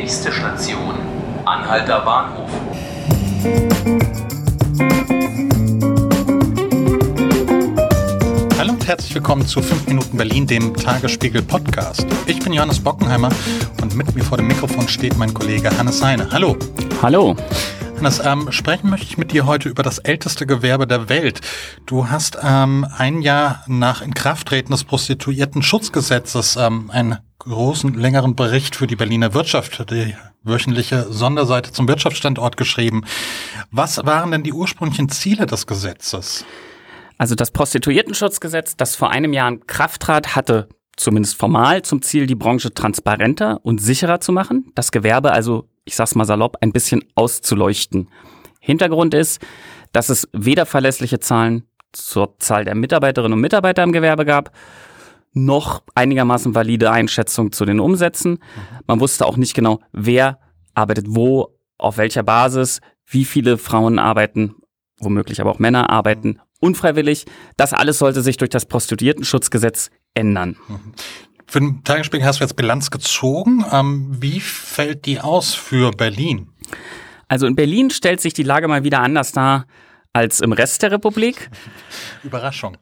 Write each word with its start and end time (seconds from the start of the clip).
Nächste 0.00 0.32
Station, 0.32 0.94
Anhalter 1.44 2.00
Bahnhof. 2.00 2.48
Hallo 8.58 8.72
und 8.72 8.88
herzlich 8.88 9.14
willkommen 9.14 9.46
zu 9.46 9.60
5 9.60 9.88
Minuten 9.88 10.16
Berlin, 10.16 10.46
dem 10.46 10.74
Tagesspiegel 10.74 11.42
Podcast. 11.42 12.06
Ich 12.24 12.38
bin 12.40 12.54
Johannes 12.54 12.80
Bockenheimer 12.80 13.28
und 13.82 13.94
mit 13.94 14.14
mir 14.14 14.24
vor 14.24 14.38
dem 14.38 14.46
Mikrofon 14.46 14.88
steht 14.88 15.18
mein 15.18 15.34
Kollege 15.34 15.68
Hannes 15.76 16.02
Heine. 16.02 16.30
Hallo. 16.30 16.56
Hallo. 17.02 17.36
Hannes, 18.00 18.18
ähm, 18.24 18.50
sprechen 18.50 18.88
möchte 18.88 19.06
ich 19.06 19.18
mit 19.18 19.30
dir 19.30 19.44
heute 19.44 19.68
über 19.68 19.82
das 19.82 19.98
älteste 19.98 20.46
Gewerbe 20.46 20.86
der 20.86 21.10
Welt. 21.10 21.42
Du 21.84 22.08
hast 22.08 22.38
ähm, 22.42 22.86
ein 22.96 23.20
Jahr 23.20 23.62
nach 23.66 24.00
Inkrafttreten 24.00 24.72
des 24.72 24.84
Prostituierten-Schutzgesetzes 24.84 26.56
ähm, 26.56 26.90
einen 26.90 27.18
großen, 27.40 27.92
längeren 27.92 28.36
Bericht 28.36 28.74
für 28.74 28.86
die 28.86 28.96
Berliner 28.96 29.34
Wirtschaft, 29.34 29.90
die 29.90 30.14
wöchentliche 30.42 31.12
Sonderseite 31.12 31.72
zum 31.72 31.88
Wirtschaftsstandort 31.88 32.56
geschrieben. 32.56 33.02
Was 33.70 33.98
waren 34.06 34.30
denn 34.30 34.44
die 34.44 34.54
ursprünglichen 34.54 35.10
Ziele 35.10 35.44
des 35.44 35.66
Gesetzes? 35.66 36.46
Also 37.18 37.34
das 37.34 37.50
Prostituiertenschutzgesetz, 37.50 38.78
das 38.78 38.96
vor 38.96 39.10
einem 39.10 39.34
Jahr 39.34 39.48
in 39.48 39.66
Kraft 39.66 40.00
trat, 40.00 40.34
hatte 40.34 40.70
zumindest 40.96 41.36
formal 41.36 41.82
zum 41.82 42.00
Ziel, 42.00 42.26
die 42.26 42.34
Branche 42.34 42.72
transparenter 42.72 43.60
und 43.62 43.80
sicherer 43.82 44.20
zu 44.20 44.32
machen, 44.32 44.72
das 44.74 44.90
Gewerbe 44.90 45.32
also, 45.32 45.68
ich 45.90 45.96
sag's 45.96 46.14
mal 46.14 46.24
salopp, 46.24 46.56
ein 46.60 46.72
bisschen 46.72 47.04
auszuleuchten. 47.14 48.08
Hintergrund 48.60 49.12
ist, 49.12 49.40
dass 49.92 50.08
es 50.08 50.28
weder 50.32 50.66
verlässliche 50.66 51.18
Zahlen 51.18 51.64
zur 51.92 52.38
Zahl 52.38 52.64
der 52.64 52.76
Mitarbeiterinnen 52.76 53.32
und 53.32 53.40
Mitarbeiter 53.40 53.82
im 53.82 53.92
Gewerbe 53.92 54.24
gab, 54.24 54.52
noch 55.32 55.82
einigermaßen 55.94 56.54
valide 56.54 56.90
Einschätzungen 56.90 57.52
zu 57.52 57.64
den 57.64 57.80
Umsätzen. 57.80 58.38
Man 58.86 59.00
wusste 59.00 59.26
auch 59.26 59.36
nicht 59.36 59.54
genau, 59.54 59.80
wer 59.92 60.38
arbeitet 60.74 61.06
wo, 61.08 61.58
auf 61.76 61.98
welcher 61.98 62.22
Basis, 62.22 62.80
wie 63.06 63.24
viele 63.24 63.58
Frauen 63.58 63.98
arbeiten, 63.98 64.54
womöglich 64.98 65.40
aber 65.40 65.50
auch 65.50 65.58
Männer 65.58 65.90
arbeiten 65.90 66.40
unfreiwillig. 66.60 67.24
Das 67.56 67.72
alles 67.72 67.98
sollte 67.98 68.22
sich 68.22 68.36
durch 68.36 68.50
das 68.50 68.66
Prostituiertenschutzgesetz 68.66 69.90
ändern. 70.14 70.56
Für 71.50 71.58
den 71.58 71.82
Tagesspiegel 71.82 72.24
hast 72.24 72.38
du 72.38 72.44
jetzt 72.44 72.54
Bilanz 72.54 72.92
gezogen. 72.92 73.64
Ähm, 73.72 74.06
wie 74.20 74.38
fällt 74.38 75.04
die 75.04 75.18
aus 75.18 75.52
für 75.52 75.90
Berlin? 75.90 76.46
Also 77.26 77.48
in 77.48 77.56
Berlin 77.56 77.90
stellt 77.90 78.20
sich 78.20 78.32
die 78.34 78.44
Lage 78.44 78.68
mal 78.68 78.84
wieder 78.84 79.00
anders 79.00 79.32
dar 79.32 79.66
als 80.12 80.40
im 80.40 80.52
Rest 80.52 80.80
der 80.82 80.92
Republik. 80.92 81.50
Überraschung. 82.22 82.76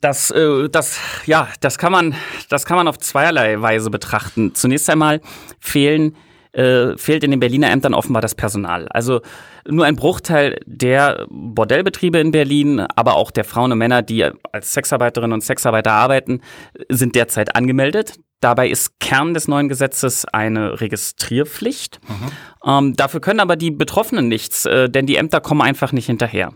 Das, 0.00 0.30
äh, 0.30 0.68
das, 0.68 1.00
ja, 1.26 1.48
das 1.58 1.78
kann 1.78 1.90
man, 1.90 2.14
das 2.48 2.64
kann 2.64 2.76
man 2.76 2.86
auf 2.86 2.98
zweierlei 2.98 3.60
Weise 3.60 3.90
betrachten. 3.90 4.54
Zunächst 4.54 4.88
einmal 4.88 5.20
fehlen 5.58 6.14
äh, 6.56 6.96
fehlt 6.96 7.22
in 7.22 7.30
den 7.30 7.40
Berliner 7.40 7.70
Ämtern 7.70 7.94
offenbar 7.94 8.22
das 8.22 8.34
Personal. 8.34 8.88
Also 8.88 9.20
nur 9.68 9.84
ein 9.84 9.96
Bruchteil 9.96 10.58
der 10.64 11.26
Bordellbetriebe 11.28 12.18
in 12.18 12.30
Berlin, 12.30 12.80
aber 12.96 13.16
auch 13.16 13.30
der 13.30 13.44
Frauen 13.44 13.72
und 13.72 13.78
Männer, 13.78 14.02
die 14.02 14.24
als 14.52 14.72
Sexarbeiterinnen 14.72 15.34
und 15.34 15.42
Sexarbeiter 15.42 15.92
arbeiten, 15.92 16.40
sind 16.88 17.14
derzeit 17.14 17.54
angemeldet. 17.54 18.14
Dabei 18.40 18.68
ist 18.68 19.00
Kern 19.00 19.34
des 19.34 19.48
neuen 19.48 19.68
Gesetzes 19.68 20.24
eine 20.26 20.80
Registrierpflicht. 20.80 22.00
Mhm. 22.08 22.70
Ähm, 22.70 22.96
dafür 22.96 23.20
können 23.20 23.40
aber 23.40 23.56
die 23.56 23.70
Betroffenen 23.70 24.28
nichts, 24.28 24.66
äh, 24.66 24.88
denn 24.88 25.06
die 25.06 25.16
Ämter 25.16 25.40
kommen 25.40 25.62
einfach 25.62 25.92
nicht 25.92 26.06
hinterher. 26.06 26.52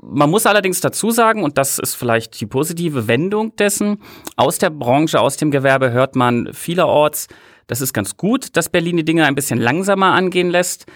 Man 0.00 0.30
muss 0.30 0.46
allerdings 0.46 0.80
dazu 0.80 1.10
sagen, 1.10 1.44
und 1.44 1.58
das 1.58 1.78
ist 1.78 1.94
vielleicht 1.94 2.40
die 2.40 2.46
positive 2.46 3.08
Wendung 3.08 3.54
dessen, 3.56 3.98
aus 4.36 4.58
der 4.58 4.70
Branche, 4.70 5.20
aus 5.20 5.36
dem 5.36 5.50
Gewerbe 5.50 5.90
hört 5.92 6.16
man 6.16 6.52
vielerorts, 6.52 7.28
das 7.66 7.80
ist 7.80 7.92
ganz 7.92 8.16
gut, 8.16 8.56
dass 8.56 8.68
Berlin 8.68 8.96
die 8.96 9.04
Dinge 9.04 9.24
ein 9.26 9.34
bisschen 9.34 9.58
langsamer 9.58 10.12
angehen 10.12 10.50
lässt. 10.50 10.86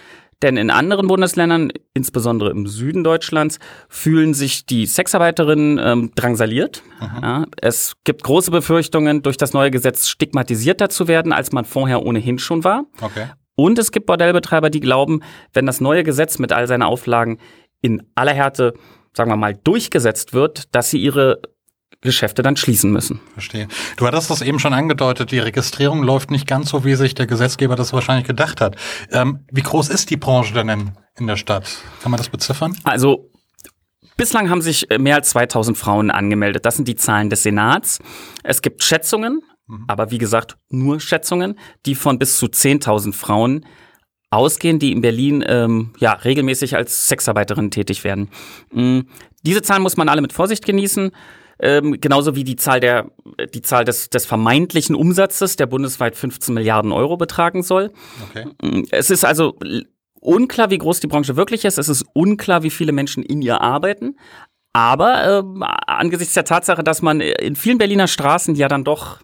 Denn 0.41 0.57
in 0.57 0.71
anderen 0.71 1.07
Bundesländern, 1.07 1.71
insbesondere 1.93 2.49
im 2.49 2.65
Süden 2.65 3.03
Deutschlands, 3.03 3.59
fühlen 3.89 4.33
sich 4.33 4.65
die 4.65 4.87
Sexarbeiterinnen 4.87 5.77
ähm, 5.77 6.11
drangsaliert. 6.15 6.81
Ja, 7.21 7.45
es 7.61 7.93
gibt 8.05 8.23
große 8.23 8.49
Befürchtungen, 8.49 9.21
durch 9.21 9.37
das 9.37 9.53
neue 9.53 9.69
Gesetz 9.69 10.07
stigmatisierter 10.07 10.89
zu 10.89 11.07
werden, 11.07 11.31
als 11.31 11.51
man 11.51 11.63
vorher 11.63 12.03
ohnehin 12.03 12.39
schon 12.39 12.63
war. 12.63 12.85
Okay. 13.01 13.27
Und 13.53 13.77
es 13.77 13.91
gibt 13.91 14.07
Bordellbetreiber, 14.07 14.71
die 14.71 14.79
glauben, 14.79 15.21
wenn 15.53 15.67
das 15.67 15.81
neue 15.81 16.03
Gesetz 16.03 16.39
mit 16.39 16.51
all 16.51 16.65
seinen 16.67 16.81
Auflagen 16.81 17.37
in 17.81 18.03
aller 18.15 18.33
Härte, 18.33 18.73
sagen 19.13 19.29
wir 19.29 19.35
mal, 19.35 19.55
durchgesetzt 19.55 20.33
wird, 20.33 20.73
dass 20.75 20.89
sie 20.89 20.99
ihre 20.99 21.41
Geschäfte 22.01 22.41
dann 22.41 22.55
schließen 22.55 22.91
müssen. 22.91 23.19
Verstehe. 23.33 23.67
Du 23.97 24.07
hattest 24.07 24.29
das 24.31 24.41
eben 24.41 24.57
schon 24.59 24.73
angedeutet, 24.73 25.31
die 25.31 25.39
Registrierung 25.39 26.01
läuft 26.01 26.31
nicht 26.31 26.47
ganz 26.47 26.69
so, 26.69 26.83
wie 26.83 26.95
sich 26.95 27.13
der 27.13 27.27
Gesetzgeber 27.27 27.75
das 27.75 27.93
wahrscheinlich 27.93 28.25
gedacht 28.25 28.59
hat. 28.59 28.75
Ähm, 29.11 29.45
wie 29.51 29.61
groß 29.61 29.89
ist 29.89 30.09
die 30.09 30.17
Branche 30.17 30.53
denn 30.53 30.69
in, 30.69 30.91
in 31.19 31.27
der 31.27 31.37
Stadt? 31.37 31.65
Kann 32.01 32.11
man 32.11 32.17
das 32.17 32.29
beziffern? 32.29 32.75
Also 32.83 33.31
Bislang 34.17 34.51
haben 34.51 34.61
sich 34.61 34.87
mehr 34.99 35.15
als 35.15 35.31
2000 35.31 35.75
Frauen 35.75 36.11
angemeldet. 36.11 36.65
Das 36.65 36.75
sind 36.75 36.87
die 36.87 36.95
Zahlen 36.95 37.31
des 37.31 37.41
Senats. 37.41 37.97
Es 38.43 38.61
gibt 38.61 38.83
Schätzungen, 38.83 39.41
mhm. 39.65 39.85
aber 39.87 40.11
wie 40.11 40.19
gesagt 40.19 40.57
nur 40.69 40.99
Schätzungen, 40.99 41.57
die 41.87 41.95
von 41.95 42.19
bis 42.19 42.37
zu 42.37 42.45
10.000 42.45 43.13
Frauen 43.13 43.65
ausgehen, 44.31 44.79
die 44.79 44.91
in 44.91 45.01
Berlin 45.01 45.43
ähm, 45.47 45.93
ja 45.99 46.13
regelmäßig 46.13 46.75
als 46.75 47.07
Sexarbeiterinnen 47.07 47.71
tätig 47.71 48.03
werden. 48.03 48.29
Mhm. 48.71 49.07
Diese 49.43 49.61
Zahlen 49.61 49.83
muss 49.83 49.97
man 49.97 50.09
alle 50.09 50.21
mit 50.21 50.33
Vorsicht 50.33 50.65
genießen 50.65 51.11
ähm, 51.61 52.01
genauso 52.01 52.35
wie 52.35 52.43
die 52.43 52.55
Zahl 52.55 52.79
der 52.79 53.11
die 53.53 53.61
Zahl 53.61 53.85
des, 53.85 54.09
des 54.09 54.25
vermeintlichen 54.25 54.95
Umsatzes, 54.95 55.55
der 55.55 55.67
bundesweit 55.67 56.15
15 56.15 56.53
Milliarden 56.53 56.91
Euro 56.91 57.17
betragen 57.17 57.61
soll. 57.61 57.91
Okay. 58.29 58.47
Mm, 58.61 58.83
es 58.89 59.11
ist 59.11 59.23
also 59.23 59.57
unklar, 60.19 60.71
wie 60.71 60.79
groß 60.79 60.99
die 60.99 61.07
Branche 61.07 61.35
wirklich 61.35 61.63
ist. 61.63 61.77
Es 61.77 61.87
ist 61.87 62.05
unklar, 62.13 62.63
wie 62.63 62.71
viele 62.71 62.91
Menschen 62.91 63.23
in 63.23 63.41
ihr 63.41 63.61
arbeiten. 63.61 64.17
Aber 64.73 65.39
ähm, 65.39 65.63
angesichts 65.85 66.33
der 66.33 66.45
Tatsache, 66.45 66.83
dass 66.83 67.01
man 67.01 67.21
in 67.21 67.55
vielen 67.55 67.77
Berliner 67.77 68.07
Straßen 68.07 68.55
ja 68.55 68.67
dann 68.67 68.83
doch 68.83 69.19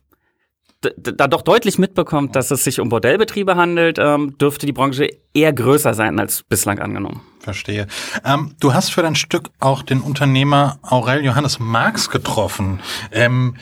da 0.81 1.27
doch 1.27 1.41
deutlich 1.41 1.79
mitbekommt, 1.79 2.35
dass 2.35 2.51
es 2.51 2.63
sich 2.63 2.79
um 2.79 2.89
Bordellbetriebe 2.89 3.55
handelt, 3.55 3.97
ähm, 3.99 4.37
dürfte 4.37 4.65
die 4.65 4.73
Branche 4.73 5.09
eher 5.33 5.51
größer 5.51 5.93
sein 5.93 6.19
als 6.19 6.43
bislang 6.43 6.79
angenommen. 6.79 7.21
Verstehe. 7.39 7.87
Ähm, 8.23 8.55
du 8.59 8.73
hast 8.73 8.89
für 8.89 9.01
dein 9.01 9.15
Stück 9.15 9.49
auch 9.59 9.81
den 9.81 10.01
Unternehmer 10.01 10.79
Aurel 10.83 11.23
Johannes 11.25 11.59
Marx 11.59 12.09
getroffen. 12.09 12.79
Ähm, 13.11 13.55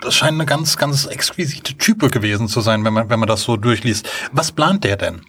das 0.00 0.14
scheint 0.14 0.34
eine 0.34 0.46
ganz, 0.46 0.76
ganz 0.76 1.06
exquisite 1.06 1.74
Type 1.74 2.08
gewesen 2.08 2.48
zu 2.48 2.60
sein, 2.60 2.84
wenn 2.84 2.92
man, 2.92 3.08
wenn 3.10 3.18
man 3.18 3.28
das 3.28 3.42
so 3.42 3.56
durchliest. 3.56 4.08
Was 4.32 4.52
plant 4.52 4.84
der 4.84 4.96
denn? 4.96 5.22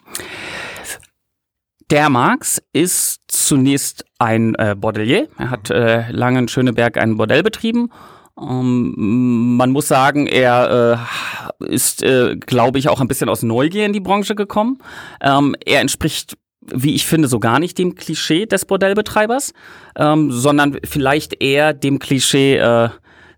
Der 1.90 2.10
Marx 2.10 2.62
ist 2.72 3.22
zunächst 3.28 4.06
ein 4.20 4.54
äh, 4.56 4.76
Bordelier. 4.78 5.28
Er 5.40 5.50
hat 5.50 5.72
äh, 5.72 6.12
lange 6.12 6.40
in 6.40 6.48
Schöneberg 6.48 6.98
einen 6.98 7.18
Bordell 7.18 7.42
betrieben 7.42 7.90
ähm, 8.42 9.58
man 9.58 9.72
muss 9.72 9.88
sagen, 9.88 10.28
er 10.28 11.08
äh, 11.60 11.66
ist, 11.66 12.04
äh, 12.04 12.36
glaube 12.36 12.80
ich, 12.80 12.90
auch 12.90 13.02
ein 13.02 13.08
bisschen 13.08 13.30
aus 13.30 13.44
Neugier 13.44 13.86
in 13.86 13.94
die 13.94 14.00
Branche 14.00 14.36
gekommen. 14.36 14.80
Ähm, 15.22 15.56
er 15.66 15.82
entspricht 15.82 16.38
wie 16.72 16.94
ich 16.94 17.06
finde, 17.06 17.28
so 17.28 17.40
gar 17.40 17.60
nicht 17.60 17.78
dem 17.78 17.96
Klischee 17.96 18.46
des 18.46 18.66
Bordellbetreibers, 18.66 19.54
ähm, 19.96 20.32
sondern 20.32 20.78
vielleicht 20.84 21.42
eher 21.42 21.74
dem 21.74 22.00
Klischee 22.00 22.58
äh, 22.58 22.90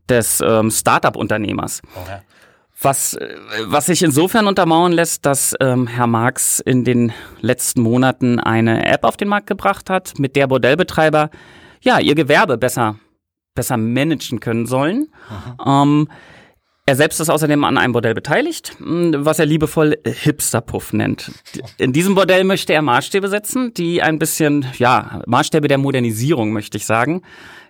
des 0.10 0.42
ähm, 0.42 0.72
Startup-Unternehmers. 0.72 1.82
Okay. 1.96 2.18
Was, 2.82 3.14
äh, 3.14 3.36
was 3.66 3.86
sich 3.86 4.04
insofern 4.04 4.48
untermauern 4.48 4.92
lässt, 4.92 5.26
dass 5.26 5.56
ähm, 5.60 5.88
Herr 5.88 6.08
Marx 6.08 6.60
in 6.60 6.84
den 6.84 7.14
letzten 7.40 7.82
Monaten 7.82 8.40
eine 8.40 8.86
App 8.86 9.04
auf 9.04 9.18
den 9.18 9.28
Markt 9.28 9.48
gebracht 9.48 9.90
hat, 9.90 10.18
mit 10.18 10.36
der 10.36 10.48
Bordellbetreiber 10.48 11.30
ja 11.82 12.00
ihr 12.00 12.16
Gewerbe 12.16 12.58
besser 12.58 12.96
besser 13.56 13.78
managen 13.78 14.40
können 14.40 14.66
sollen. 14.66 15.08
Ähm, 15.66 16.08
er 16.88 16.96
selbst 16.96 17.20
ist 17.20 17.30
außerdem 17.30 17.64
an 17.64 17.78
einem 17.78 17.94
Bordell 17.94 18.16
beteiligt, 18.16 18.76
was 18.80 19.40
er 19.40 19.46
liebevoll 19.46 19.98
Hipsterpuff 20.04 20.94
nennt. 20.94 21.32
In 21.78 21.94
diesem 21.94 22.16
Bordell 22.16 22.44
möchte 22.44 22.74
er 22.74 22.82
Maßstäbe 22.82 23.30
setzen, 23.30 23.74
die 23.74 24.02
ein 24.02 24.18
bisschen, 24.18 24.66
ja, 24.78 25.22
Maßstäbe 25.28 25.68
der 25.68 25.78
Modernisierung, 25.78 26.52
möchte 26.52 26.78
ich 26.78 26.86
sagen. 26.86 27.22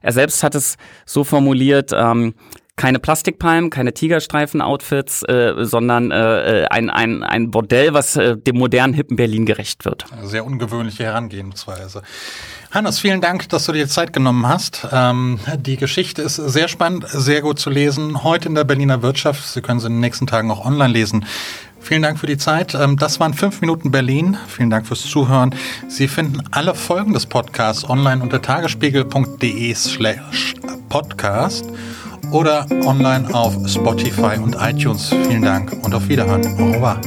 Er 0.02 0.14
selbst 0.14 0.44
hat 0.44 0.56
es 0.56 0.78
so 1.06 1.24
formuliert, 1.24 1.92
ähm, 1.94 2.34
keine 2.76 3.00
Plastikpalmen, 3.00 3.70
keine 3.70 3.94
Tigerstreifen-Outfits, 3.94 5.24
äh, 5.24 5.54
sondern 5.60 6.12
äh, 6.12 6.66
ein, 6.70 6.90
ein, 6.90 7.24
ein 7.24 7.52
Bordell, 7.52 7.94
was 7.94 8.16
äh, 8.16 8.38
dem 8.38 8.58
modernen, 8.58 8.94
hippen 8.94 9.18
Berlin 9.18 9.46
gerecht 9.46 9.86
wird. 9.86 10.06
Sehr 10.24 10.46
ungewöhnliche 10.46 11.04
Herangehensweise. 11.04 12.02
Hannes, 12.72 13.00
vielen 13.00 13.22
Dank, 13.22 13.50
dass 13.50 13.66
du 13.66 13.74
dir 13.74 13.88
Zeit 13.88 14.14
genommen 14.14 14.48
hast. 14.48 14.88
Ähm, 14.92 15.40
die 15.58 15.76
Geschichte 15.76 16.22
ist 16.22 16.38
sehr 16.38 16.68
spannend, 16.70 17.06
sehr 17.08 17.42
gut 17.42 17.60
zu 17.60 17.70
lesen. 17.70 18.24
Heute 18.24 18.48
in 18.48 18.56
der 18.56 18.64
Berliner 18.64 19.02
Wirtschaft. 19.02 19.46
Sie 19.46 19.62
können 19.62 19.80
sie 19.80 19.88
in 19.88 19.94
den 19.94 20.00
nächsten 20.00 20.26
Tagen 20.26 20.50
auch 20.50 20.66
online 20.66 20.94
lesen. 20.94 21.26
Vielen 21.82 22.04
Dank 22.04 22.20
für 22.20 22.28
die 22.28 22.38
Zeit. 22.38 22.74
Ähm, 22.76 22.96
das 22.98 23.20
waren 23.20 23.34
fünf 23.34 23.60
Minuten 23.62 23.92
Berlin. 23.92 24.38
Vielen 24.48 24.70
Dank 24.70 24.88
fürs 24.88 25.02
Zuhören. 25.02 25.54
Sie 25.90 26.08
finden 26.08 26.42
alle 26.52 26.74
Folgen 26.74 27.14
des 27.14 27.26
Podcasts 27.26 27.88
online 27.88 28.24
unter 28.24 28.42
tagesspiegel.de 28.42 29.74
slash 29.76 30.54
podcast 30.90 31.66
oder 32.32 32.66
online 32.86 33.28
auf 33.34 33.54
Spotify 33.68 34.38
und 34.42 34.56
iTunes. 34.60 35.10
Vielen 35.10 35.44
Dank 35.44 35.74
und 35.84 35.94
auf 35.94 36.08
Wiederhören. 36.08 36.46
Au 36.60 36.72
revoir. 36.72 37.00